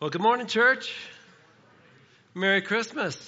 [0.00, 0.94] Well, good morning, church.
[2.34, 3.18] Merry Christmas.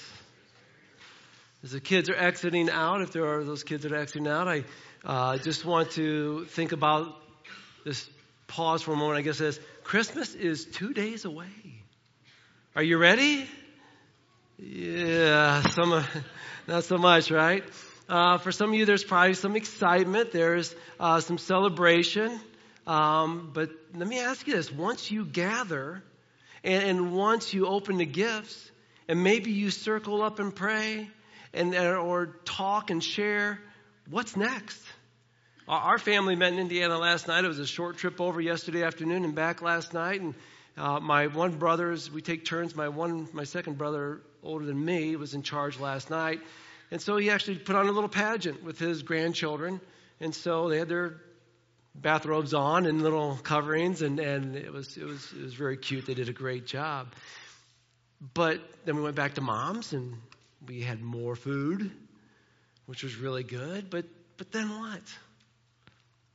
[1.62, 4.48] As the kids are exiting out, if there are those kids that are exiting out,
[4.48, 4.64] I
[5.04, 7.14] uh, just want to think about
[7.84, 8.08] this
[8.46, 9.18] pause for a moment.
[9.18, 11.84] I guess this Christmas is two days away.
[12.74, 13.46] Are you ready?
[14.56, 16.02] Yeah, some,
[16.66, 17.64] not so much, right?
[18.08, 20.32] Uh, for some of you, there's probably some excitement.
[20.32, 22.40] There's uh, some celebration.
[22.86, 26.02] Um, but let me ask you this: Once you gather,
[26.64, 28.70] and, and once you open the gifts,
[29.08, 31.08] and maybe you circle up and pray,
[31.52, 33.60] and or talk and share,
[34.08, 34.80] what's next?
[35.68, 37.44] Our family met in Indiana last night.
[37.44, 40.20] It was a short trip over yesterday afternoon and back last night.
[40.20, 40.34] And
[40.76, 42.74] uh, my one brother's, we take turns.
[42.74, 46.40] My one, my second brother, older than me, was in charge last night,
[46.90, 49.80] and so he actually put on a little pageant with his grandchildren.
[50.20, 51.20] And so they had their
[51.94, 56.06] bathrobes on and little coverings, and, and it was it was it was very cute.
[56.06, 57.14] They did a great job.
[58.34, 60.14] But then we went back to mom's, and
[60.66, 61.90] we had more food,
[62.86, 63.90] which was really good.
[63.90, 65.02] But but then what?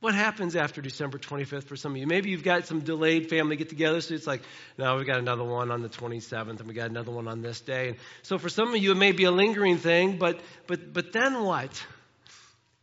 [0.00, 2.06] What happens after December 25th for some of you?
[2.06, 4.42] Maybe you've got some delayed family get together, so it's like,
[4.78, 7.60] no, we've got another one on the 27th, and we got another one on this
[7.60, 7.88] day.
[7.88, 10.38] And so for some of you, it may be a lingering thing, but
[10.68, 11.84] but but then what?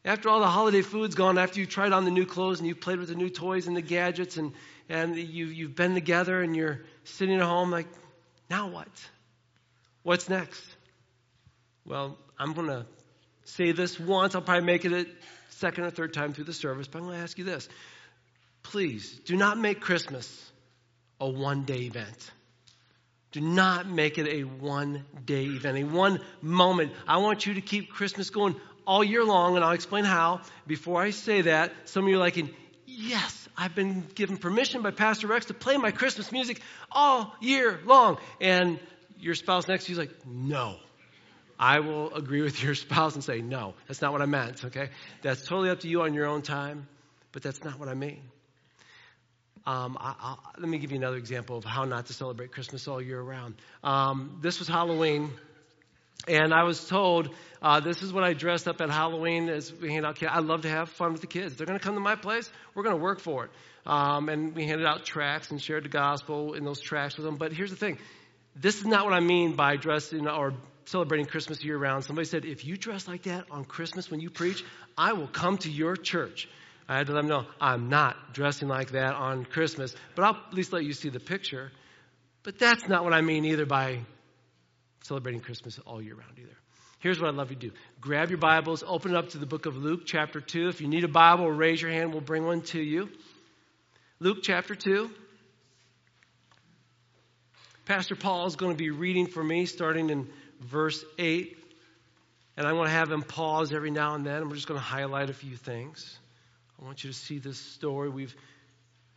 [0.05, 2.79] After all the holiday food's gone, after you've tried on the new clothes and you've
[2.79, 4.53] played with the new toys and the gadgets and,
[4.87, 7.87] and you, you've been together and you're sitting at home, like,
[8.47, 8.87] now what?
[10.03, 10.63] What's next?
[11.85, 12.85] Well, I'm going to
[13.45, 14.35] say this once.
[14.35, 15.07] I'll probably make it a
[15.49, 17.67] second or third time through the service, but I'm going to ask you this.
[18.61, 20.51] Please do not make Christmas
[21.19, 22.31] a one day event.
[23.31, 26.93] Do not make it a one day event, a one moment.
[27.07, 30.41] I want you to keep Christmas going all year long, and I'll explain how.
[30.67, 32.37] Before I say that, some of you are like,
[32.85, 36.61] yes, I've been given permission by Pastor Rex to play my Christmas music
[36.91, 38.17] all year long.
[38.41, 38.79] And
[39.19, 40.77] your spouse next to you is like, no.
[41.57, 44.89] I will agree with your spouse and say, no, that's not what I meant, okay?
[45.21, 46.87] That's totally up to you on your own time,
[47.31, 48.21] but that's not what I mean.
[49.67, 53.01] Um, I, let me give you another example of how not to celebrate Christmas all
[53.01, 53.55] year round.
[53.83, 55.31] Um, this was Halloween
[56.27, 57.29] and I was told,
[57.61, 60.31] uh, this is what I dressed up at Halloween as we hand out kids.
[60.33, 61.55] I love to have fun with the kids.
[61.55, 62.49] They're going to come to my place.
[62.73, 63.51] We're going to work for it.
[63.85, 67.37] Um, and we handed out tracts and shared the gospel in those tracts with them.
[67.37, 67.99] But here's the thing.
[68.55, 70.53] This is not what I mean by dressing or
[70.85, 72.03] celebrating Christmas year round.
[72.05, 74.63] Somebody said, if you dress like that on Christmas when you preach,
[74.97, 76.47] I will come to your church.
[76.87, 80.35] I had to let them know I'm not dressing like that on Christmas, but I'll
[80.35, 81.71] at least let you see the picture.
[82.43, 84.01] But that's not what I mean either by
[85.05, 86.57] celebrating Christmas all year round either.
[86.99, 89.45] Here's what I'd love you to do grab your Bibles, open it up to the
[89.45, 90.69] book of Luke, chapter 2.
[90.69, 93.09] If you need a Bible, raise your hand, we'll bring one to you.
[94.19, 95.11] Luke chapter 2.
[97.85, 100.27] Pastor Paul is going to be reading for me starting in
[100.59, 101.55] verse 8.
[102.57, 104.49] And I'm going to have him pause every now and then.
[104.49, 106.17] We're just going to highlight a few things.
[106.81, 108.09] I want you to see this story.
[108.09, 108.35] We've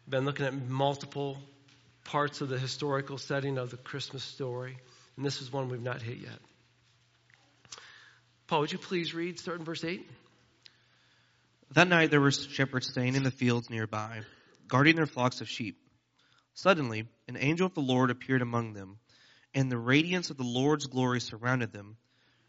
[0.06, 1.38] been looking at multiple
[2.04, 4.77] parts of the historical setting of the Christmas story.
[5.18, 6.38] And this is one we've not hit yet.
[8.46, 10.08] Paul, would you please read, starting verse 8?
[11.72, 14.20] That night there were shepherds staying in the fields nearby,
[14.68, 15.76] guarding their flocks of sheep.
[16.54, 19.00] Suddenly, an angel of the Lord appeared among them,
[19.54, 21.96] and the radiance of the Lord's glory surrounded them.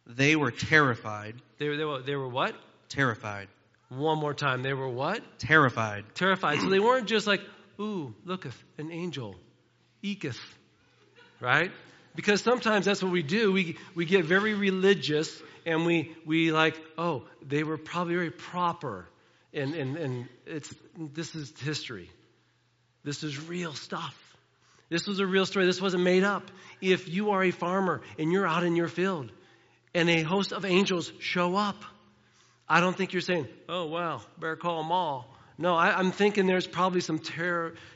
[0.06, 1.42] They were terrified.
[1.58, 2.54] They were, they were, they were what?
[2.88, 3.48] Terrified.
[3.90, 4.62] One more time.
[4.62, 5.24] They were what?
[5.40, 6.06] Terrified.
[6.14, 6.62] Terrified.
[6.62, 7.42] So they weren't just like,
[7.80, 9.38] ooh, looketh, an angel.
[10.04, 10.38] Eketh.
[11.42, 11.72] Right?
[12.20, 13.54] Because sometimes that's what we do.
[13.54, 19.08] We, we get very religious and we, we like, oh, they were probably very proper.
[19.54, 22.12] And, and, and it's, this is history.
[23.06, 24.18] This is real stuff.
[24.90, 25.66] This was a real story.
[25.66, 26.52] This wasn't made up.
[26.82, 29.32] If you are a farmer and you're out in your field
[29.94, 31.82] and a host of angels show up,
[32.68, 35.34] I don't think you're saying, oh, wow, better call them all.
[35.58, 37.20] No, I, am thinking there's probably some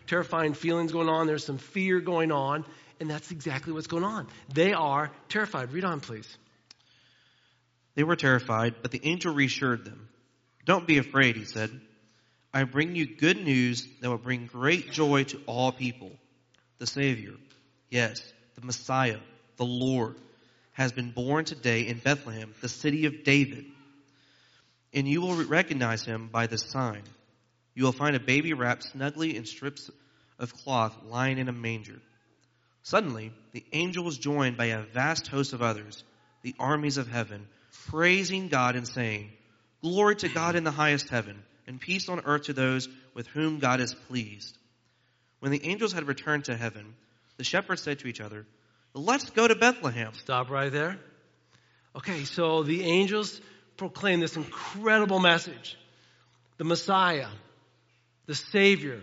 [0.08, 1.28] terrifying feelings going on.
[1.28, 2.64] There's some fear going on.
[3.00, 4.28] And that's exactly what's going on.
[4.54, 5.74] They are terrified.
[5.74, 6.38] Read on, please.
[7.96, 10.08] They were terrified, but the angel reassured them.
[10.66, 11.70] Don't be afraid, he said.
[12.54, 16.12] I bring you good news that will bring great joy to all people.
[16.78, 17.34] The Savior,
[17.90, 18.22] yes,
[18.56, 19.20] the Messiah,
[19.58, 20.16] the Lord,
[20.74, 23.66] has been born today in Bethlehem, the city of David.
[24.94, 27.04] And you will recognize him by this sign.
[27.76, 29.90] You will find a baby wrapped snugly in strips
[30.38, 32.00] of cloth lying in a manger.
[32.84, 36.04] Suddenly, the angel was joined by a vast host of others,
[36.42, 37.48] the armies of heaven,
[37.90, 39.32] praising God and saying,
[39.82, 43.60] Glory to God in the highest heaven, and peace on earth to those with whom
[43.60, 44.58] God is pleased.
[45.40, 46.96] When the angels had returned to heaven,
[47.38, 48.46] The shepherds said to each other,
[48.94, 50.14] Let's go to Bethlehem.
[50.14, 51.00] Stop right there.
[51.96, 53.42] Okay, so the angels
[53.78, 55.78] proclaim this incredible message.
[56.58, 57.28] The Messiah,
[58.28, 59.02] the Savior,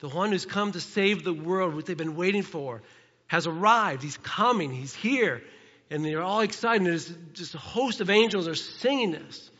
[0.00, 2.82] the one who's come to save the world, what they've been waiting for,
[3.28, 4.02] has arrived.
[4.02, 4.72] He's coming.
[4.72, 5.42] He's here.
[5.90, 6.86] And they're all excited.
[6.86, 9.50] There's just a host of angels are singing this.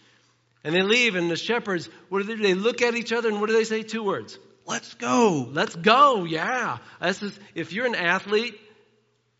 [0.64, 2.42] And they leave, and the shepherds, what do they?
[2.42, 3.82] They look at each other, and what do they say?
[3.82, 4.38] Two words.
[4.66, 5.48] Let's go.
[5.50, 6.24] Let's go.
[6.24, 6.78] Yeah.
[7.00, 8.58] This is, if you're an athlete,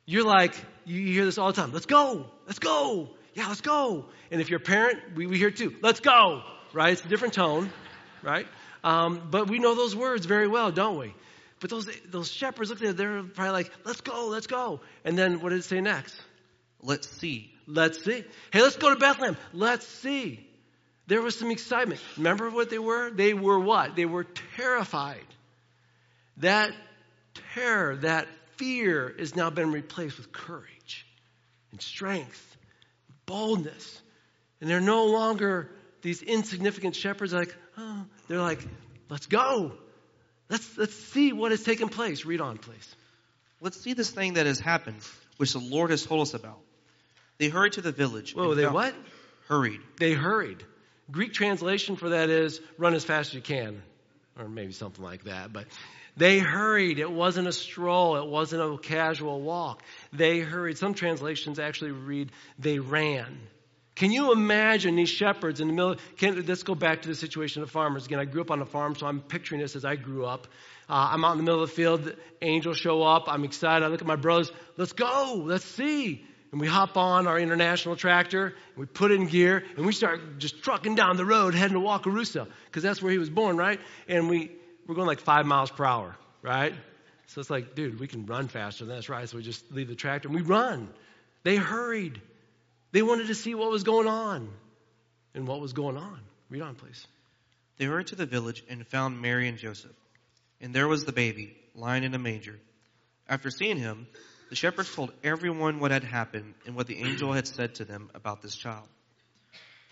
[0.06, 0.54] you're like,
[0.86, 1.72] you hear this all the time.
[1.72, 2.24] Let's go.
[2.46, 3.10] Let's go.
[3.34, 4.06] Yeah, let's go.
[4.30, 5.74] And if you're a parent, we, we hear too.
[5.82, 6.42] Let's go.
[6.72, 6.92] Right?
[6.92, 7.70] It's a different tone.
[8.22, 8.46] Right?
[8.82, 11.14] Um, but we know those words very well, don't we?
[11.60, 14.80] But those, those shepherds looked at it, they're probably like, let's go, let's go.
[15.04, 16.14] And then what did it say next?
[16.80, 17.52] Let's see.
[17.66, 18.24] Let's see.
[18.52, 19.36] Hey, let's go to Bethlehem.
[19.52, 20.46] Let's see.
[21.08, 22.00] There was some excitement.
[22.16, 23.10] Remember what they were?
[23.10, 23.96] They were what?
[23.96, 24.24] They were
[24.56, 25.24] terrified.
[26.36, 26.72] That
[27.54, 31.06] terror, that fear has now been replaced with courage
[31.72, 32.56] and strength,
[33.26, 34.00] boldness.
[34.60, 35.70] And they're no longer
[36.02, 38.60] these insignificant shepherds like, oh, they're like,
[39.08, 39.72] let's go.
[40.48, 42.24] Let's, let's see what has taken place.
[42.24, 42.94] Read on, please.
[43.60, 45.00] Let's see this thing that has happened,
[45.36, 46.58] which the Lord has told us about.
[47.38, 48.34] They hurried to the village.
[48.34, 48.94] Whoa, they what?
[49.48, 49.80] Hurried.
[49.98, 50.62] They hurried.
[51.10, 53.82] Greek translation for that is run as fast as you can,
[54.38, 55.52] or maybe something like that.
[55.52, 55.66] But
[56.16, 56.98] they hurried.
[56.98, 58.16] It wasn't a stroll.
[58.16, 59.82] It wasn't a casual walk.
[60.12, 60.78] They hurried.
[60.78, 63.38] Some translations actually read they ran.
[63.98, 65.96] Can you imagine these shepherds in the middle?
[66.18, 68.20] Can, let's go back to the situation of farmers again.
[68.20, 70.46] I grew up on a farm, so I'm picturing this as I grew up.
[70.88, 72.14] Uh, I'm out in the middle of the field.
[72.40, 73.24] Angels show up.
[73.26, 73.84] I'm excited.
[73.84, 74.52] I look at my brothers.
[74.76, 75.42] Let's go.
[75.44, 76.24] Let's see.
[76.52, 80.38] And we hop on our international tractor, and we put in gear, and we start
[80.38, 83.80] just trucking down the road heading to Wakarusa, because that's where he was born, right?
[84.06, 84.52] And we,
[84.86, 86.72] we're going like five miles per hour, right?
[87.26, 89.28] So it's like, dude, we can run faster than this, right?
[89.28, 90.88] So we just leave the tractor and we run.
[91.42, 92.22] They hurried.
[92.92, 94.48] They wanted to see what was going on.
[95.34, 96.20] And what was going on?
[96.50, 97.06] Read on, please.
[97.76, 99.94] They hurried to the village and found Mary and Joseph.
[100.60, 102.58] And there was the baby, lying in a manger.
[103.28, 104.06] After seeing him,
[104.48, 108.10] the shepherds told everyone what had happened and what the angel had said to them
[108.14, 108.88] about this child.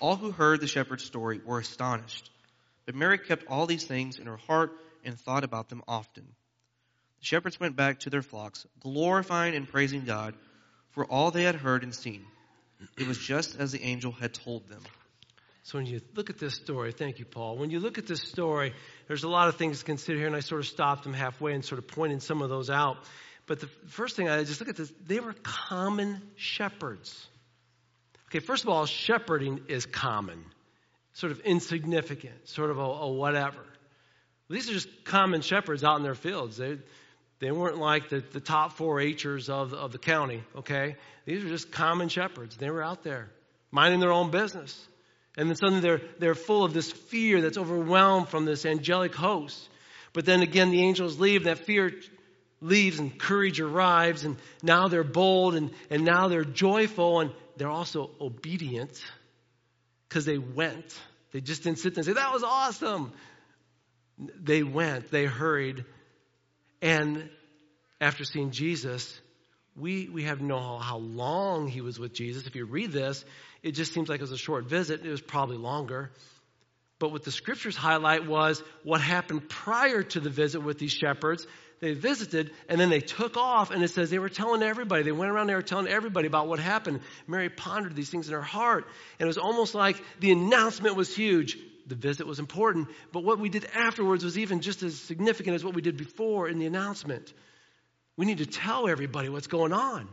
[0.00, 2.30] All who heard the shepherd's story were astonished.
[2.86, 4.72] But Mary kept all these things in her heart
[5.04, 6.24] and thought about them often.
[7.20, 10.34] The shepherds went back to their flocks, glorifying and praising God
[10.90, 12.24] for all they had heard and seen.
[12.98, 14.82] It was just as the angel had told them.
[15.62, 17.56] So when you look at this story, thank you, Paul.
[17.56, 18.72] When you look at this story,
[19.08, 21.54] there's a lot of things to consider here, and I sort of stopped them halfway
[21.54, 22.98] and sort of pointed some of those out.
[23.46, 27.26] But the first thing I just look at this, they were common shepherds.
[28.28, 30.44] Okay, first of all, shepherding is common,
[31.14, 33.64] sort of insignificant, sort of a, a whatever.
[34.48, 36.56] These are just common shepherds out in their fields.
[36.58, 36.78] They,
[37.38, 40.96] they weren't like the, the top four Hers of, of the county, okay?
[41.26, 42.56] These are just common shepherds.
[42.56, 43.28] They were out there
[43.70, 44.86] minding their own business.
[45.36, 49.68] And then suddenly they're, they're full of this fear that's overwhelmed from this angelic host.
[50.14, 51.92] But then again, the angels leave, that fear
[52.62, 57.68] leaves, and courage arrives, and now they're bold, and, and now they're joyful, and they're
[57.68, 59.04] also obedient
[60.08, 60.98] because they went.
[61.32, 63.12] They just didn't sit there and say, That was awesome.
[64.18, 65.84] They went, they hurried,
[66.82, 67.28] and
[68.00, 69.20] after seeing Jesus,
[69.76, 72.46] we, we have no how, long he was with Jesus.
[72.46, 73.24] If you read this,
[73.62, 75.04] it just seems like it was a short visit.
[75.04, 76.10] It was probably longer.
[76.98, 81.46] But what the scriptures highlight was what happened prior to the visit with these shepherds.
[81.80, 85.02] They visited and then they took off, and it says they were telling everybody.
[85.02, 87.00] They went around, they were telling everybody about what happened.
[87.26, 88.86] Mary pondered these things in her heart,
[89.18, 91.58] and it was almost like the announcement was huge.
[91.86, 95.64] The visit was important, but what we did afterwards was even just as significant as
[95.64, 97.32] what we did before in the announcement.
[98.16, 100.08] We need to tell everybody what's going on.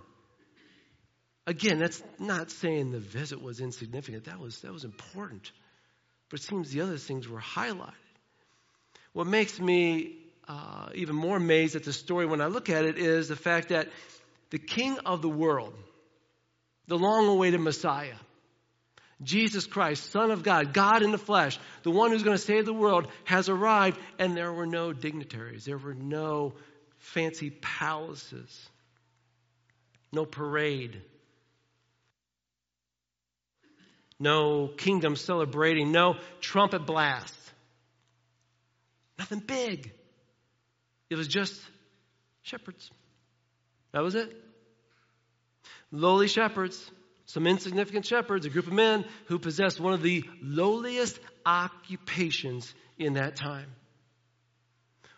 [1.47, 4.25] Again, that's not saying the visit was insignificant.
[4.25, 5.51] That was, that was important.
[6.29, 7.93] But it seems the other things were highlighted.
[9.13, 12.97] What makes me uh, even more amazed at the story when I look at it
[12.97, 13.89] is the fact that
[14.51, 15.73] the King of the world,
[16.87, 18.15] the long awaited Messiah,
[19.21, 22.65] Jesus Christ, Son of God, God in the flesh, the one who's going to save
[22.65, 25.65] the world, has arrived, and there were no dignitaries.
[25.65, 26.53] There were no
[26.97, 28.69] fancy palaces,
[30.11, 31.01] no parade,
[34.19, 37.37] no kingdom celebrating, no trumpet blast.
[39.19, 39.91] Nothing big.
[41.09, 41.59] It was just
[42.41, 42.89] shepherds.
[43.91, 44.35] That was it.
[45.91, 46.89] Lowly shepherds,
[47.25, 53.13] some insignificant shepherds, a group of men who possessed one of the lowliest occupations in
[53.13, 53.67] that time.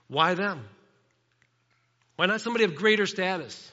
[0.08, 0.66] Why them?
[2.16, 3.72] Why not somebody of greater status?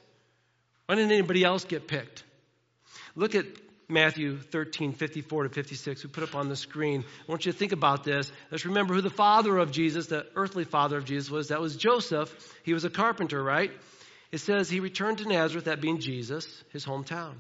[0.87, 2.25] Why didn't anybody else get picked?
[3.15, 3.47] Look at
[3.89, 6.05] Matthew 13, 54 to 56.
[6.05, 7.05] We put up on the screen.
[7.07, 8.33] I want you to think about this.
[8.51, 11.49] Let's remember who the father of Jesus, the earthly father of Jesus, was.
[11.49, 12.35] That was Joseph.
[12.65, 13.71] He was a carpenter, right?
[14.33, 17.35] It says he returned to Nazareth, that being Jesus, his hometown.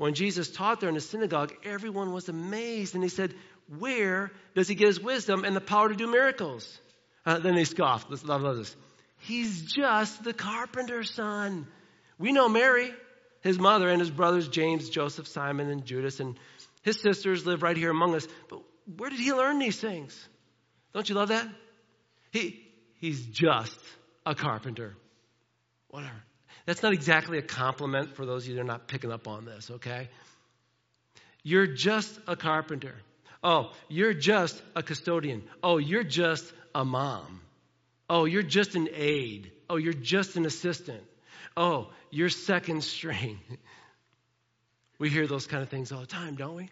[0.00, 3.34] When Jesus taught there in the synagogue, everyone was amazed, and they said,
[3.78, 6.80] Where does he get his wisdom and the power to do miracles?
[7.26, 8.08] Uh, then they scoffed.
[8.08, 8.74] Let's love this.
[9.18, 11.66] He's just the carpenter's son.
[12.18, 12.94] We know Mary,
[13.42, 16.38] his mother, and his brothers James, Joseph, Simon, and Judas, and
[16.80, 18.26] his sisters live right here among us.
[18.48, 18.62] But
[18.96, 20.18] where did he learn these things?
[20.94, 21.46] Don't you love that?
[22.30, 22.66] He,
[23.00, 23.78] he's just
[24.24, 24.96] a carpenter.
[25.88, 26.22] Whatever.
[26.66, 29.44] That's not exactly a compliment for those of you that are not picking up on
[29.44, 30.08] this, okay?
[31.42, 32.94] You're just a carpenter.
[33.42, 35.42] Oh, you're just a custodian.
[35.62, 37.40] Oh, you're just a mom.
[38.08, 39.50] Oh, you're just an aide.
[39.68, 41.02] Oh, you're just an assistant.
[41.56, 43.38] Oh, you're second string.
[44.98, 46.68] We hear those kind of things all the time, don't we?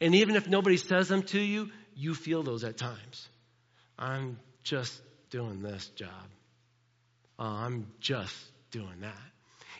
[0.00, 3.28] And even if nobody says them to you, you feel those at times.
[3.96, 6.08] I'm just doing this job.
[7.38, 8.34] Oh, I'm just
[8.74, 9.16] doing that.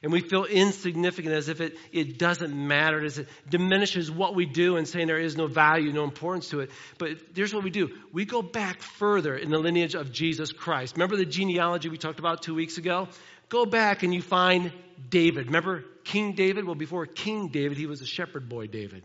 [0.02, 4.44] And we feel insignificant as if it, it doesn't matter, as it diminishes what we
[4.44, 6.70] do and saying there is no value, no importance to it.
[6.98, 10.96] But here's what we do we go back further in the lineage of Jesus Christ.
[10.96, 13.08] Remember the genealogy we talked about two weeks ago?
[13.48, 14.72] Go back and you find
[15.08, 15.46] David.
[15.46, 16.66] Remember King David?
[16.66, 19.04] Well, before King David, he was a shepherd boy David.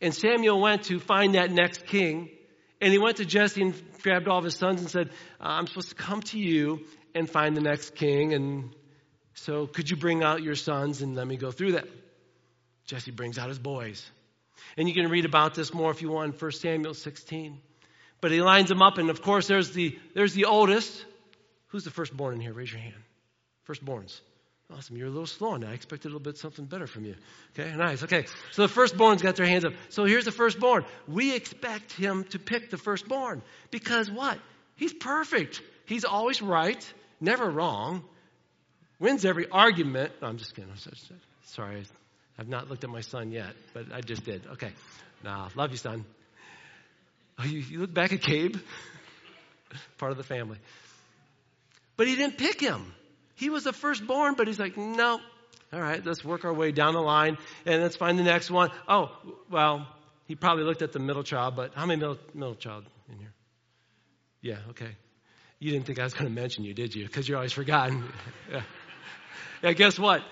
[0.00, 2.30] And Samuel went to find that next king.
[2.80, 5.08] And he went to Jesse and grabbed all of his sons and said,
[5.40, 6.84] uh, I'm supposed to come to you
[7.16, 8.34] and find the next king.
[8.34, 8.70] And
[9.34, 11.86] so could you bring out your sons and let me go through that?
[12.86, 14.08] Jesse brings out his boys.
[14.76, 17.58] And you can read about this more if you want in 1 Samuel 16.
[18.20, 21.04] But he lines them up, and of course, there's the, there's the oldest.
[21.68, 22.52] Who's the firstborn in here?
[22.52, 22.94] Raise your hand.
[23.68, 24.20] Firstborns.
[24.74, 24.96] Awesome.
[24.96, 25.70] You're a little slow on that.
[25.70, 27.14] I expected a little bit something better from you.
[27.56, 28.02] Okay, nice.
[28.02, 29.74] Okay, so the firstborn's got their hands up.
[29.90, 30.84] So here's the firstborn.
[31.06, 34.38] We expect him to pick the firstborn because what?
[34.74, 35.62] He's perfect.
[35.86, 36.84] He's always right,
[37.20, 38.04] never wrong,
[38.98, 40.12] wins every argument.
[40.20, 40.70] No, I'm just kidding.
[41.44, 41.82] Sorry,
[42.38, 44.46] I've not looked at my son yet, but I just did.
[44.46, 44.72] Okay,
[45.24, 46.04] nah, love you, son.
[47.38, 48.56] Oh, you, you look back at Cabe,
[49.98, 50.58] part of the family.
[51.96, 52.92] But he didn't pick him.
[53.34, 55.20] He was the firstborn, but he's like, no.
[55.72, 58.70] All right, let's work our way down the line and let's find the next one.
[58.88, 59.10] Oh,
[59.50, 59.86] well,
[60.26, 63.32] he probably looked at the middle child, but how many middle, middle child in here?
[64.40, 64.96] Yeah, okay.
[65.58, 67.06] You didn't think I was going to mention you, did you?
[67.06, 68.04] Because you're always forgotten.
[68.50, 68.62] yeah.
[69.62, 70.22] yeah, guess what?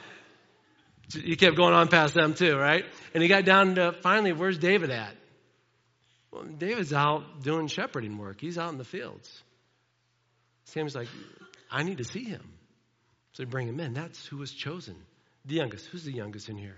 [1.14, 2.84] You kept going on past them too, right?
[3.14, 5.14] And he got down to finally, where's David at?
[6.30, 8.40] Well, David's out doing shepherding work.
[8.40, 9.30] He's out in the fields.
[10.64, 11.08] Sam's like,
[11.70, 12.42] I need to see him.
[13.32, 13.94] So they bring him in.
[13.94, 14.96] That's who was chosen.
[15.44, 15.86] The youngest.
[15.86, 16.76] Who's the youngest in here?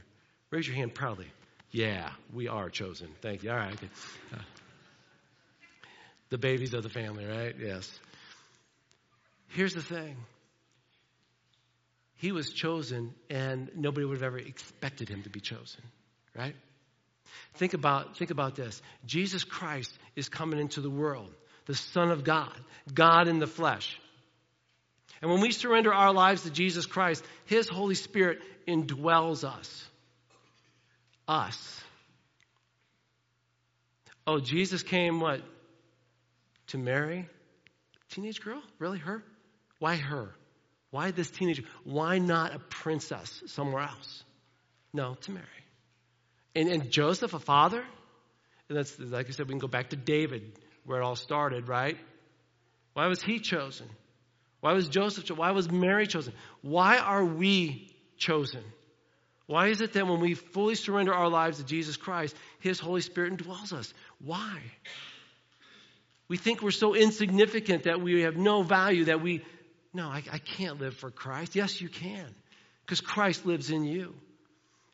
[0.50, 1.26] Raise your hand proudly.
[1.71, 3.09] Yeah, we are chosen.
[3.21, 3.50] Thank you.
[3.50, 3.79] All right.
[6.31, 7.55] The babies of the family, right?
[7.59, 7.91] Yes.
[9.49, 10.17] Here's the thing.
[12.17, 15.83] He was chosen, and nobody would have ever expected him to be chosen,
[16.35, 16.57] right?
[17.55, 18.81] Think about, think about this.
[19.05, 21.33] Jesus Christ is coming into the world,
[21.67, 22.53] the Son of God,
[22.93, 23.99] God in the flesh.
[25.21, 29.85] And when we surrender our lives to Jesus Christ, His Holy Spirit indwells us.
[31.29, 31.81] Us.
[34.26, 35.41] Oh, Jesus came what?
[36.69, 37.29] To Mary?
[38.11, 38.62] Teenage girl?
[38.79, 38.99] Really?
[38.99, 39.23] Her?
[39.78, 40.35] Why her?
[40.90, 41.62] Why this teenager?
[41.85, 44.25] Why not a princess somewhere else?
[44.92, 45.47] No, to Mary.
[46.54, 47.85] And, and Joseph, a father?
[48.68, 51.68] And that's, like I said, we can go back to David, where it all started,
[51.68, 51.99] right?
[52.95, 53.88] Why was he chosen?
[54.61, 55.37] Why was Joseph chosen?
[55.37, 56.33] Why was Mary chosen?
[56.62, 58.64] Why are we chosen?
[59.47, 63.00] Why is it that when we fully surrender our lives to Jesus Christ, His Holy
[63.00, 63.92] Spirit indwells us?
[64.18, 64.61] Why?
[66.28, 69.45] We think we're so insignificant that we have no value, that we,
[69.97, 71.57] no, I, I can't live for Christ.
[71.57, 72.26] Yes, you can,
[72.85, 74.15] because Christ lives in you.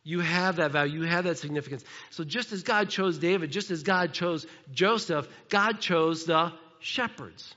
[0.04, 1.84] You have that value, you have that significance.
[2.10, 7.54] So just as God chose David, just as God chose Joseph, God chose the shepherds.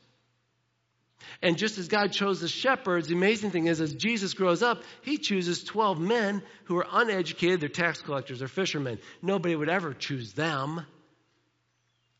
[1.42, 4.84] And just as God chose the shepherds, the amazing thing is, as Jesus grows up,
[5.04, 7.62] he chooses 12 men who are uneducated.
[7.62, 9.00] They're tax collectors, they're fishermen.
[9.22, 10.82] Nobody would ever choose them.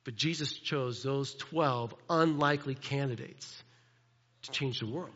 [0.04, 3.64] But Jesus chose those 12 unlikely candidates
[4.46, 5.14] to change the world.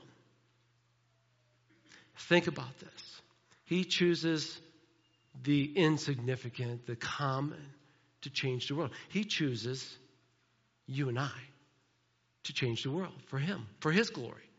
[2.27, 3.21] Think about this.
[3.65, 4.59] He chooses
[5.43, 7.61] the insignificant, the common,
[8.21, 8.91] to change the world.
[9.09, 9.97] He chooses
[10.85, 11.31] you and I
[12.43, 14.49] to change the world for Him, for His glory.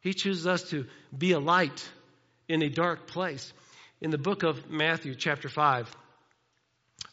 [0.00, 1.88] He chooses us to be a light
[2.48, 3.52] in a dark place.
[4.00, 5.94] In the book of Matthew, chapter 5,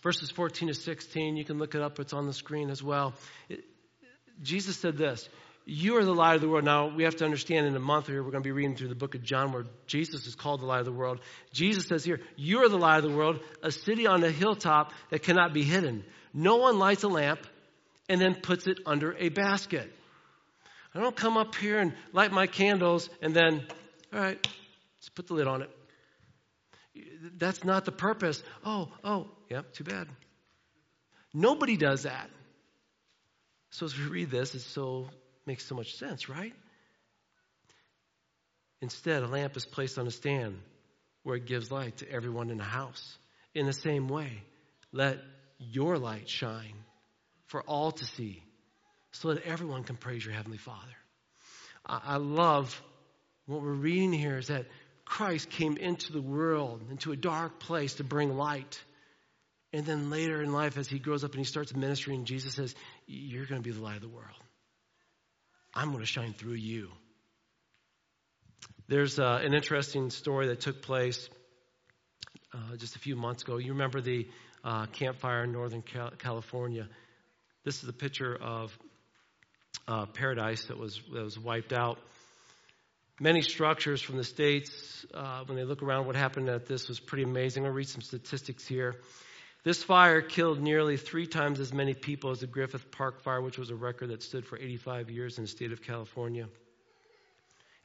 [0.02, 3.14] verses 14 to 16, you can look it up, it's on the screen as well.
[3.48, 3.64] It,
[4.42, 5.30] Jesus said this
[5.66, 6.66] You are the light of the world.
[6.66, 8.88] Now, we have to understand in a month here, we're going to be reading through
[8.88, 11.20] the book of John where Jesus is called the light of the world.
[11.52, 14.94] Jesus says here, You are the light of the world, a city on a hilltop
[15.12, 16.04] that cannot be hidden.
[16.34, 17.46] No one lights a lamp
[18.08, 19.92] and then puts it under a basket.
[20.94, 23.66] I don't come up here and light my candles and then,
[24.12, 24.48] all right,
[24.98, 25.70] let's put the lid on it.
[27.38, 28.42] That's not the purpose.
[28.66, 30.08] Oh, oh, yep, too bad.
[31.34, 32.30] Nobody does that.
[33.70, 35.10] So as we read this, it's so
[35.50, 36.54] makes so much sense, right?
[38.82, 40.60] Instead, a lamp is placed on a stand
[41.24, 43.18] where it gives light to everyone in the house.
[43.56, 44.44] In the same way,
[44.92, 45.18] let
[45.58, 46.76] your light shine
[47.48, 48.44] for all to see
[49.12, 50.96] so that everyone can praise your Heavenly Father.
[51.84, 52.80] I, love
[53.48, 54.68] what we're reading here is that
[55.04, 58.80] Christ came into the world, into a dark place to bring light.
[59.74, 62.76] And then later in life, as he grows up and he starts ministering, Jesus says,
[63.08, 64.38] You're going to be the light of the world.
[65.74, 66.90] I'm going to shine through you.
[68.88, 71.30] There's uh, an interesting story that took place
[72.54, 73.58] uh, just a few months ago.
[73.58, 74.28] You remember the
[74.64, 75.84] uh, Camp Fire in Northern
[76.18, 76.88] California.
[77.64, 78.78] This is a picture of
[79.88, 82.00] uh, paradise that was, that was wiped out.
[83.20, 87.00] Many structures from the states, uh, when they look around what happened at this, was
[87.00, 87.66] pretty amazing.
[87.66, 88.96] I'll read some statistics here.
[89.64, 93.58] This fire killed nearly three times as many people as the Griffith Park fire, which
[93.58, 96.48] was a record that stood for 85 years in the state of California.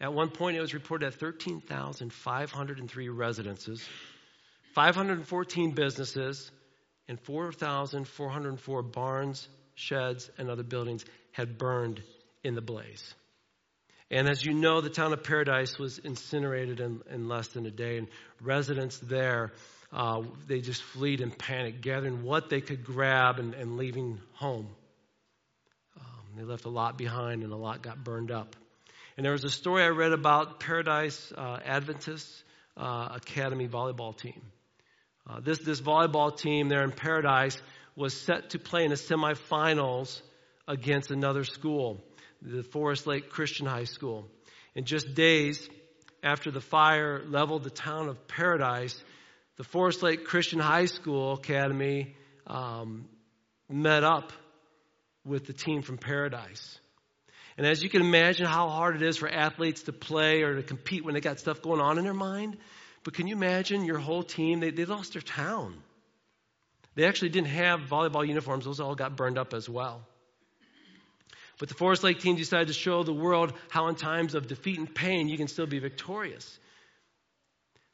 [0.00, 3.88] At one point, it was reported that 13,503 residences,
[4.74, 6.50] 514 businesses,
[7.08, 12.02] and 4,404 barns, sheds, and other buildings had burned
[12.44, 13.14] in the blaze.
[14.10, 17.70] And as you know, the town of Paradise was incinerated in, in less than a
[17.70, 18.08] day, and
[18.40, 19.52] residents there,
[19.94, 24.66] uh, they just fled in panic, gathering what they could grab and, and leaving home.
[25.96, 28.56] Um, they left a lot behind, and a lot got burned up.
[29.16, 32.28] And there was a story I read about Paradise uh, Adventist
[32.76, 34.42] uh, Academy volleyball team.
[35.30, 37.56] Uh, this, this volleyball team there in Paradise
[37.94, 40.20] was set to play in the semifinals
[40.66, 42.02] against another school,
[42.42, 44.26] the Forest Lake Christian High School.
[44.74, 45.68] In just days
[46.24, 49.00] after the fire leveled the town of Paradise,
[49.56, 53.06] the Forest Lake Christian High School Academy um,
[53.68, 54.32] met up
[55.24, 56.78] with the team from Paradise.
[57.56, 60.62] And as you can imagine how hard it is for athletes to play or to
[60.62, 62.56] compete when they got stuff going on in their mind,
[63.04, 64.60] but can you imagine your whole team?
[64.60, 65.76] They, they lost their town.
[66.96, 70.02] They actually didn't have volleyball uniforms, those all got burned up as well.
[71.58, 74.78] But the Forest Lake team decided to show the world how, in times of defeat
[74.78, 76.58] and pain, you can still be victorious.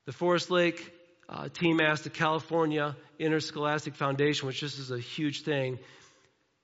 [0.06, 0.94] The Forest Lake
[1.30, 5.78] uh, team asked the California Interscholastic Foundation, which this is a huge thing,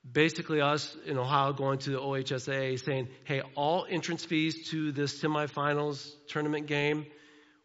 [0.09, 5.19] basically us in Ohio going to the OHSA saying, hey, all entrance fees to this
[5.21, 7.05] semifinals tournament game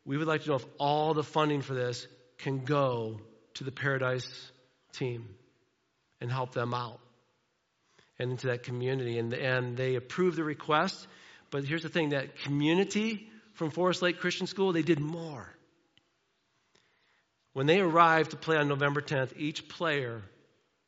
[0.04, 2.06] we would like to know if all the funding for this
[2.38, 3.20] can go
[3.54, 4.50] to the Paradise
[4.92, 5.28] team
[6.20, 6.98] and help them out
[8.18, 9.18] and into that community.
[9.18, 11.06] And, and they approved the request.
[11.50, 15.48] But here's the thing that community from Forest Lake Christian School, they did more.
[17.52, 20.22] When they arrived to play on November 10th, each player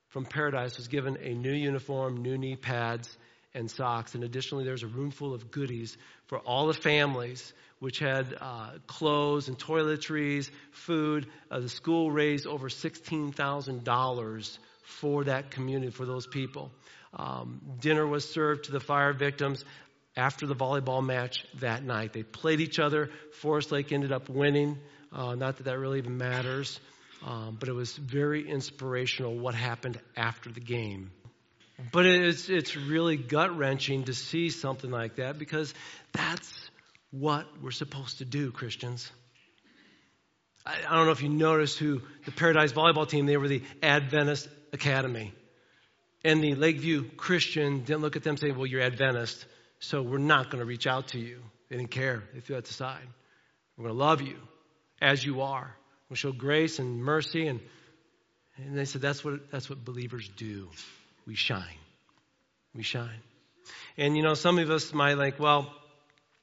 [0.08, 3.14] from Paradise was given a new uniform, new knee pads,
[3.52, 4.14] and socks.
[4.14, 5.96] And additionally, there's a room full of goodies
[6.26, 11.26] for all the families which had uh, clothes and toiletries, food.
[11.50, 16.72] Uh, the school raised over $16,000 for that community, for those people.
[17.12, 19.64] Um, dinner was served to the fire victims
[20.16, 22.12] after the volleyball match that night.
[22.12, 23.10] They played each other.
[23.32, 24.78] Forest Lake ended up winning.
[25.14, 26.80] Uh, not that that really even matters,
[27.24, 31.12] um, but it was very inspirational what happened after the game.
[31.92, 35.72] But it's, it's really gut wrenching to see something like that because
[36.12, 36.52] that's
[37.12, 39.10] what we're supposed to do, Christians.
[40.66, 43.62] I, I don't know if you noticed who the Paradise volleyball team, they were the
[43.82, 45.32] Adventist Academy.
[46.24, 49.44] And the Lakeview Christian didn't look at them and say, Well, you're Adventist,
[49.78, 51.40] so we're not going to reach out to you.
[51.68, 52.24] They didn't care.
[52.32, 53.06] They threw that aside.
[53.76, 54.36] We're going to love you
[55.04, 55.76] as you are.
[56.08, 57.46] We'll show grace and mercy.
[57.46, 57.60] And,
[58.56, 60.68] and they said, that's what, that's what believers do.
[61.26, 61.78] We shine.
[62.74, 63.20] We shine.
[63.96, 65.72] And, you know, some of us might like, well,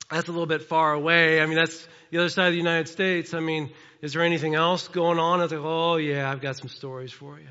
[0.10, 1.42] that's a little bit far away.
[1.42, 3.34] I mean, that's the other side of the United States.
[3.34, 3.72] I mean,
[4.02, 5.40] is there anything else going on?
[5.40, 7.48] I like, oh, yeah, I've got some stories for you.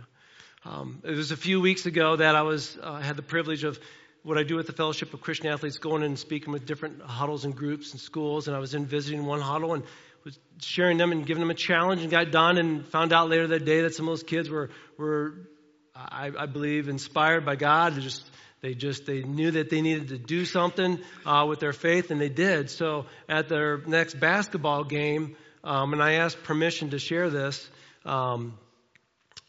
[0.64, 3.78] Um, it was a few weeks ago that I was uh, had the privilege of
[4.22, 7.00] what I do with the Fellowship of Christian Athletes, going in and speaking with different
[7.00, 8.46] huddles and groups and schools.
[8.46, 9.84] And I was in visiting one huddle and
[10.24, 13.48] was sharing them and giving them a challenge and got done and found out later
[13.48, 15.48] that day that some of those kids were, were
[15.94, 17.94] I, I believe, inspired by God.
[17.94, 18.30] They just,
[18.60, 22.20] they just, they knew that they needed to do something uh, with their faith and
[22.20, 22.70] they did.
[22.70, 27.68] So at their next basketball game, um, and I asked permission to share this,
[28.04, 28.58] um,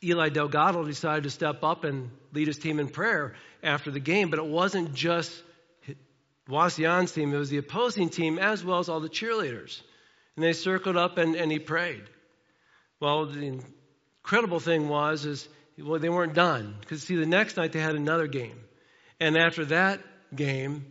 [0.03, 4.29] Eli Delgado decided to step up and lead his team in prayer after the game,
[4.29, 5.31] but it wasn't just
[6.49, 9.81] Wauseon's team, it was the opposing team as well as all the cheerleaders.
[10.35, 12.03] And they circled up and, and he prayed.
[12.99, 13.59] Well, the
[14.23, 16.75] incredible thing was is well, they weren't done.
[16.79, 18.59] Because see, the next night they had another game.
[19.19, 20.01] And after that
[20.35, 20.85] game,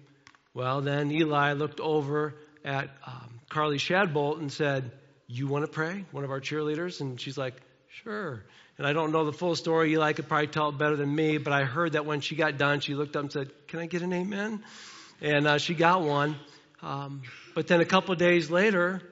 [0.55, 4.91] well, then Eli looked over at um, Carly Shadbolt and said,
[5.27, 6.05] You want to pray?
[6.13, 7.01] One of our cheerleaders.
[7.01, 7.55] And she's like,
[8.03, 8.45] Sure.
[8.79, 9.93] And I don't know the full story.
[9.93, 12.57] Eli could probably tell it better than me, but I heard that when she got
[12.57, 14.63] done, she looked up and said, Can I get an amen?
[15.21, 16.37] And uh, she got one.
[16.83, 17.23] Um,
[17.55, 19.03] but then a couple days later,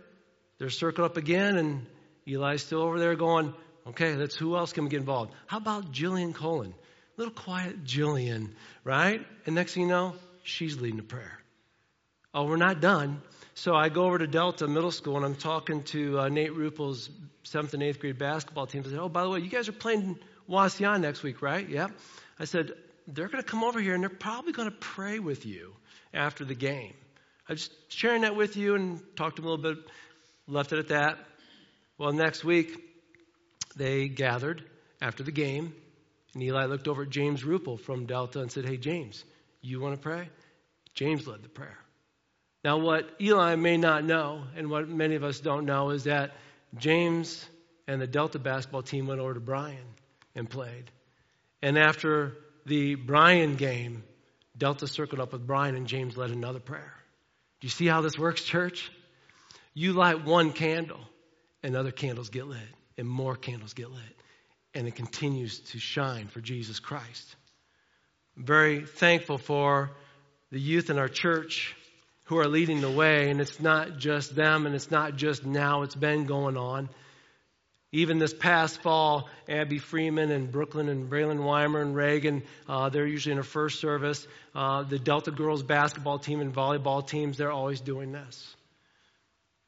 [0.59, 1.87] they're circled up again, and
[2.27, 3.55] Eli's still over there going,
[3.89, 5.33] Okay, let's who else can get involved?
[5.47, 6.75] How about Jillian Colin?
[7.17, 8.51] Little quiet Jillian,
[8.85, 9.27] right?
[9.47, 11.39] And next thing you know, she's leading the prayer.
[12.35, 13.23] Oh, we're not done.
[13.55, 17.09] So I go over to Delta Middle School and I'm talking to uh, Nate Ruppel's
[17.45, 18.83] seventh and eighth grade basketball team.
[18.87, 20.19] I said, "Oh, by the way, you guys are playing
[20.49, 21.91] Wauseon next week, right?" Yep.
[22.39, 22.73] I said,
[23.07, 25.73] "They're going to come over here and they're probably going to pray with you
[26.13, 26.93] after the game."
[27.49, 29.85] I'm just sharing that with you and talked to them a little bit.
[30.49, 31.19] Left it at that.
[31.99, 32.75] Well, next week
[33.77, 34.65] they gathered
[35.01, 35.75] after the game,
[36.33, 39.25] and Eli looked over at James Rupel from Delta and said, "Hey, James,
[39.61, 40.31] you want to pray?"
[40.95, 41.79] James led the prayer.
[42.65, 46.35] Now, what Eli may not know, and what many of us don't know, is that
[46.77, 47.47] James
[47.87, 49.85] and the Delta basketball team went over to Bryan
[50.35, 50.91] and played.
[51.63, 54.03] And after the Bryan game,
[54.57, 56.95] Delta circled up with Bryan, and James led another prayer.
[57.61, 58.91] Do you see how this works, church?
[59.79, 60.99] You light one candle,
[61.63, 62.59] and other candles get lit,
[62.97, 64.21] and more candles get lit,
[64.75, 67.37] and it continues to shine for Jesus Christ.
[68.37, 69.93] I'm very thankful for
[70.51, 71.77] the youth in our church
[72.25, 75.83] who are leading the way, and it's not just them, and it's not just now,
[75.83, 76.89] it's been going on.
[77.93, 83.07] Even this past fall, Abby Freeman and Brooklyn and Braylon Weimer and Reagan, uh, they're
[83.07, 84.27] usually in a first service.
[84.57, 88.57] Uh, the Delta girls basketball team and volleyball teams, they're always doing this.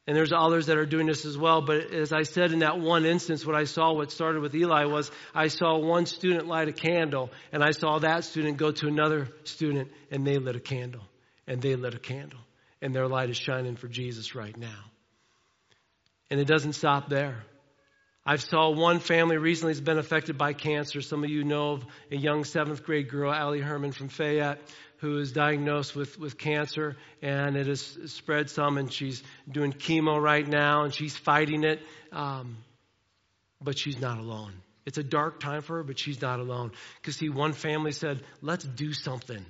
[0.07, 1.61] And there's others that are doing this as well.
[1.61, 4.85] But as I said in that one instance, what I saw, what started with Eli
[4.85, 8.87] was I saw one student light a candle, and I saw that student go to
[8.87, 11.03] another student, and they lit a candle,
[11.47, 12.39] and they lit a candle
[12.81, 14.79] and their light is shining for Jesus right now.
[16.29, 17.43] And it doesn't stop there.
[18.25, 21.01] I saw one family recently has been affected by cancer.
[21.01, 24.59] Some of you know of a young seventh grade girl, Allie Herman from Fayette,
[24.97, 30.21] who is diagnosed with, with cancer and it has spread some and she's doing chemo
[30.21, 31.81] right now and she's fighting it.
[32.11, 32.57] Um,
[33.59, 34.53] but she's not alone.
[34.85, 36.71] It's a dark time for her, but she's not alone.
[36.97, 39.43] Because see, one family said, let's do something.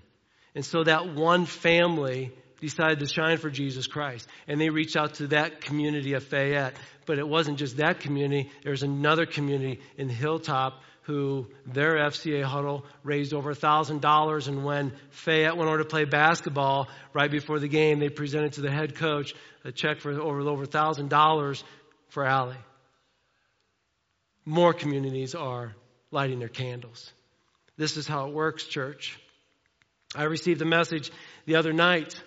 [0.56, 2.32] And so that one family
[2.62, 4.28] decided to shine for Jesus Christ.
[4.48, 6.76] And they reached out to that community of Fayette.
[7.06, 12.86] But it wasn't just that community, there's another community in Hilltop who their FCA huddle
[13.04, 14.48] raised over $1,000.
[14.48, 18.62] And when Fayette went over to play basketball right before the game, they presented to
[18.62, 19.34] the head coach
[19.66, 21.64] a check for over, over $1,000
[22.10, 22.56] for Allie.
[24.46, 25.76] More communities are
[26.12, 27.12] lighting their candles.
[27.78, 29.18] This is how it works, church.
[30.16, 31.10] I received a message
[31.46, 32.22] the other night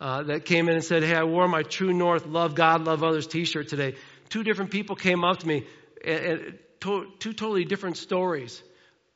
[0.00, 3.02] uh, that came in and said, Hey, I wore my True North Love God, Love
[3.02, 3.94] Others t shirt today.
[4.28, 5.66] Two different people came up to me,
[6.04, 8.62] and, and to, two totally different stories.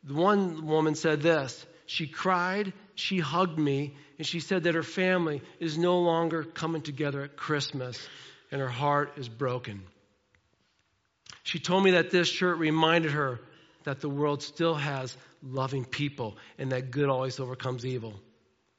[0.09, 5.43] One woman said this She cried, she hugged me, and she said that her family
[5.59, 7.99] is no longer coming together at Christmas,
[8.51, 9.83] and her heart is broken.
[11.43, 13.41] She told me that this shirt reminded her
[13.85, 18.15] that the world still has loving people and that good always overcomes evil.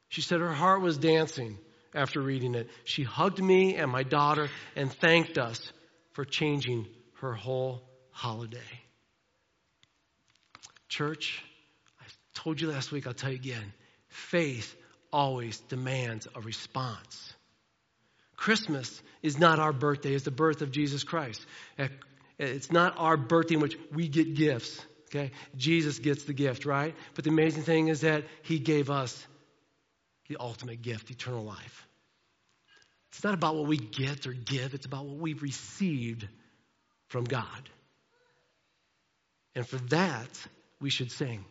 [0.09, 1.57] She said her heart was dancing
[1.93, 2.69] after reading it.
[2.83, 5.71] She hugged me and my daughter and thanked us
[6.13, 6.87] for changing
[7.19, 8.59] her whole holiday.
[10.89, 11.43] Church,
[11.99, 13.73] I told you last week, I'll tell you again.
[14.07, 14.75] Faith
[15.13, 17.33] always demands a response.
[18.35, 21.45] Christmas is not our birthday, it's the birth of Jesus Christ.
[22.39, 24.83] It's not our birthday in which we get gifts.
[25.09, 25.31] Okay?
[25.55, 26.95] Jesus gets the gift, right?
[27.13, 29.27] But the amazing thing is that he gave us
[30.31, 31.87] the ultimate gift, eternal life.
[33.09, 36.25] It's not about what we get or give, it's about what we've received
[37.09, 37.69] from God.
[39.53, 40.29] And for that,
[40.79, 41.43] we should sing.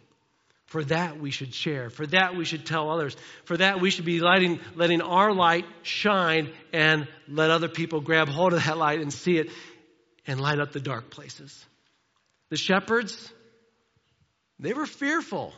[0.64, 1.90] For that we should share.
[1.90, 3.14] For that we should tell others.
[3.44, 8.28] For that we should be lighting, letting our light shine and let other people grab
[8.28, 9.50] hold of that light and see it
[10.26, 11.66] and light up the dark places.
[12.48, 13.30] The shepherds,
[14.58, 15.52] they were fearful.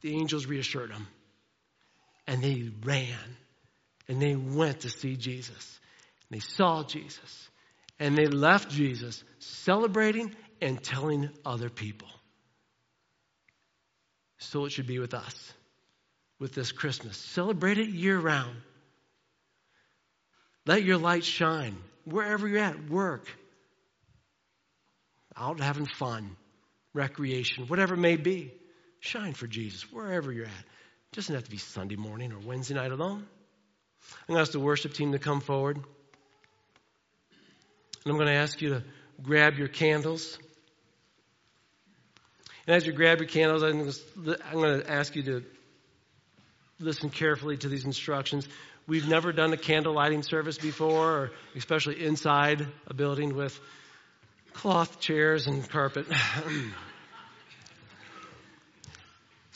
[0.00, 1.06] The angels reassured them.
[2.26, 3.18] And they ran.
[4.08, 5.80] And they went to see Jesus.
[6.30, 7.50] And they saw Jesus.
[7.98, 12.08] And they left Jesus celebrating and telling other people.
[14.38, 15.52] So it should be with us
[16.38, 17.16] with this Christmas.
[17.16, 18.56] Celebrate it year round.
[20.66, 23.28] Let your light shine wherever you're at, work,
[25.36, 26.36] out having fun,
[26.94, 28.52] recreation, whatever it may be.
[28.98, 30.64] Shine for Jesus wherever you're at.
[31.12, 33.26] It doesn't have to be Sunday morning or Wednesday night alone.
[34.22, 35.76] I'm going to ask the worship team to come forward.
[35.76, 35.84] And
[38.06, 38.82] I'm going to ask you to
[39.22, 40.38] grab your candles.
[42.66, 43.92] And as you grab your candles, I'm
[44.52, 45.44] going to ask you to
[46.80, 48.48] listen carefully to these instructions.
[48.86, 53.60] We've never done a candle lighting service before, or especially inside a building with
[54.54, 56.06] cloth chairs and carpet.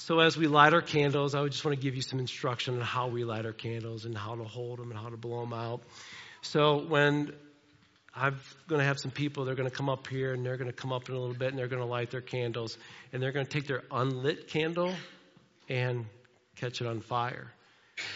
[0.06, 2.76] so as we light our candles, I would just want to give you some instruction
[2.76, 5.40] on how we light our candles and how to hold them and how to blow
[5.40, 5.82] them out.
[6.42, 7.32] So when
[8.14, 8.38] I'm
[8.68, 10.76] going to have some people, they're going to come up here and they're going to
[10.76, 12.78] come up in a little bit and they're going to light their candles
[13.12, 14.94] and they're going to take their unlit candle
[15.68, 16.06] and
[16.54, 17.52] catch it on fire.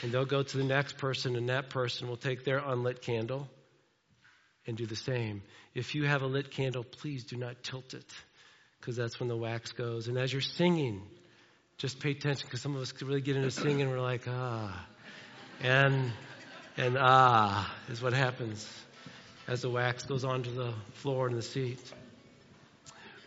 [0.03, 3.49] And they'll go to the next person and that person will take their unlit candle
[4.65, 5.43] and do the same.
[5.75, 8.07] If you have a lit candle, please do not tilt it
[8.79, 10.07] because that's when the wax goes.
[10.07, 11.03] And as you're singing,
[11.81, 14.29] just pay attention because some of us could really get into singing and we're like,
[14.29, 14.87] ah.
[15.63, 16.13] And,
[16.77, 18.71] and ah is what happens
[19.49, 21.81] as the wax goes onto the floor and the seat.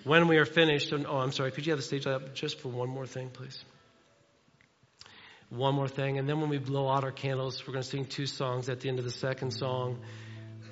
[0.03, 2.59] When we are finished, oh, I'm sorry, could you have the stage light up just
[2.59, 3.65] for one more thing, please?
[5.49, 8.05] One more thing, and then when we blow out our candles, we're going to sing
[8.05, 9.99] two songs at the end of the second song.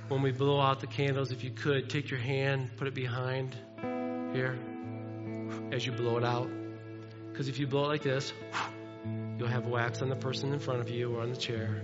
[0.07, 3.55] When we blow out the candles, if you could, take your hand, put it behind
[4.33, 4.59] here
[5.71, 6.60] as you blow it out.
[7.31, 8.33] Because if you blow it like this,
[9.37, 11.81] you'll have wax on the person in front of you or on the chair.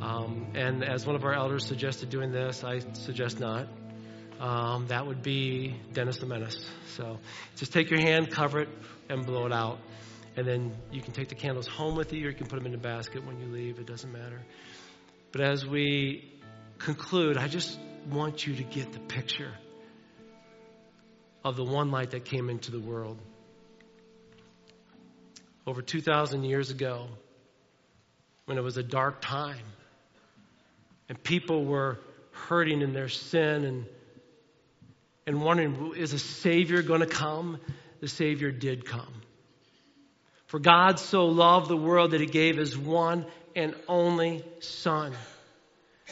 [0.00, 3.68] Um, and as one of our elders suggested doing this, I suggest not.
[4.40, 6.68] Um, that would be Dennis the Menace.
[6.96, 7.18] So
[7.56, 8.68] just take your hand, cover it,
[9.08, 9.78] and blow it out.
[10.36, 12.66] And then you can take the candles home with you, or you can put them
[12.66, 13.78] in a basket when you leave.
[13.78, 14.42] It doesn't matter.
[15.30, 16.32] But as we
[16.78, 17.78] conclude, I just
[18.10, 19.52] want you to get the picture
[21.44, 23.18] of the one light that came into the world.
[25.66, 27.08] Over 2,000 years ago,
[28.44, 29.64] when it was a dark time,
[31.08, 31.98] and people were
[32.32, 33.86] hurting in their sin and,
[35.26, 37.58] and wondering, is a Savior going to come?
[38.00, 39.12] The Savior did come.
[40.46, 45.12] For God so loved the world that he gave his one and only Son,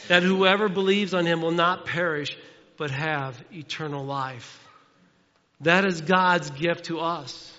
[0.07, 2.35] that whoever believes on him will not perish,
[2.77, 4.59] but have eternal life.
[5.61, 7.52] That is God's gift to us.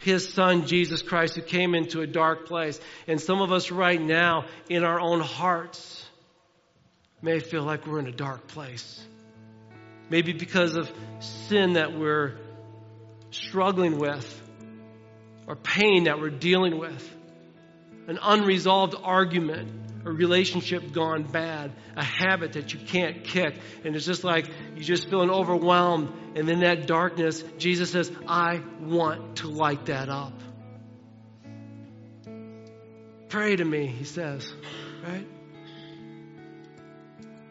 [0.00, 2.80] His Son, Jesus Christ, who came into a dark place.
[3.06, 6.04] And some of us right now, in our own hearts,
[7.22, 9.04] may feel like we're in a dark place.
[10.08, 12.38] Maybe because of sin that we're
[13.30, 14.42] struggling with,
[15.46, 17.16] or pain that we're dealing with,
[18.08, 19.70] an unresolved argument,
[20.04, 24.84] a relationship gone bad, a habit that you can't kick, and it's just like you're
[24.84, 26.12] just feeling overwhelmed.
[26.36, 30.32] And in that darkness, Jesus says, I want to light that up.
[33.28, 34.52] Pray to me, he says,
[35.06, 35.26] right?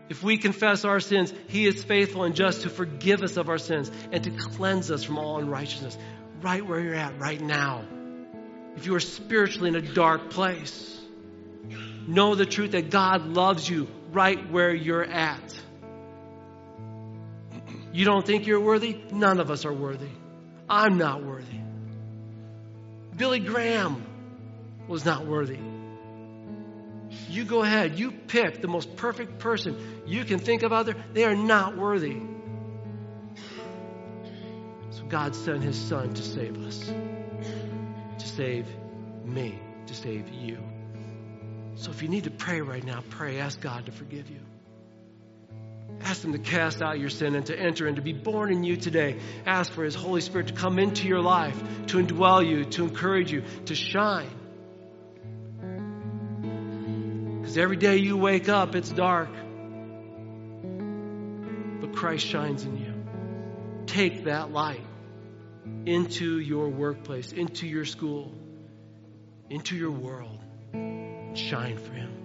[0.09, 3.59] If we confess our sins, He is faithful and just to forgive us of our
[3.59, 5.97] sins and to cleanse us from all unrighteousness.
[6.41, 7.85] Right where you're at right now.
[8.75, 10.98] If you are spiritually in a dark place,
[12.09, 15.61] know the truth that God loves you right where you're at.
[17.93, 18.99] You don't think you're worthy?
[19.11, 20.09] None of us are worthy.
[20.67, 21.59] I'm not worthy.
[23.15, 24.03] Billy Graham
[24.87, 25.59] was not worthy.
[27.27, 27.97] You go ahead.
[27.97, 30.95] You pick the most perfect person you can think of out there.
[31.13, 32.21] They are not worthy.
[34.91, 36.91] So God sent his son to save us,
[38.19, 38.67] to save
[39.25, 40.63] me, to save you.
[41.79, 43.39] So if you need to pray right now, pray.
[43.39, 44.41] Ask God to forgive you.
[46.01, 48.65] Ask Him to cast out your sin and to enter and to be born in
[48.65, 49.17] you today.
[49.45, 53.31] Ask for His Holy Spirit to come into your life, to indwell you, to encourage
[53.31, 54.29] you, to shine.
[57.39, 59.29] Because every day you wake up, it's dark.
[61.79, 62.93] But Christ shines in you.
[63.85, 64.85] Take that light
[65.85, 68.33] into your workplace, into your school,
[69.49, 70.43] into your world.
[71.33, 72.18] Shine for Him.